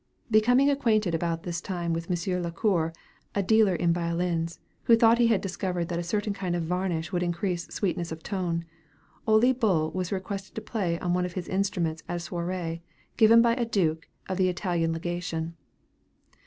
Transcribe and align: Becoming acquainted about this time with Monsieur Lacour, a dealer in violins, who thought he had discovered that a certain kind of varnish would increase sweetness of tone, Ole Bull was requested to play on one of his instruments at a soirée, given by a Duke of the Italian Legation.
Becoming 0.31 0.67
acquainted 0.67 1.13
about 1.13 1.43
this 1.43 1.61
time 1.61 1.93
with 1.93 2.09
Monsieur 2.09 2.39
Lacour, 2.41 2.91
a 3.35 3.43
dealer 3.43 3.75
in 3.75 3.93
violins, 3.93 4.59
who 4.85 4.95
thought 4.95 5.19
he 5.19 5.27
had 5.27 5.41
discovered 5.41 5.89
that 5.89 5.99
a 5.99 6.03
certain 6.03 6.33
kind 6.33 6.55
of 6.55 6.63
varnish 6.63 7.11
would 7.11 7.21
increase 7.21 7.67
sweetness 7.67 8.11
of 8.11 8.23
tone, 8.23 8.65
Ole 9.27 9.53
Bull 9.53 9.91
was 9.91 10.11
requested 10.11 10.55
to 10.55 10.61
play 10.61 10.97
on 10.97 11.13
one 11.13 11.25
of 11.25 11.33
his 11.33 11.47
instruments 11.47 12.01
at 12.09 12.15
a 12.15 12.17
soirée, 12.31 12.81
given 13.15 13.43
by 13.43 13.53
a 13.53 13.63
Duke 13.63 14.09
of 14.27 14.37
the 14.39 14.49
Italian 14.49 14.91
Legation. 14.91 15.55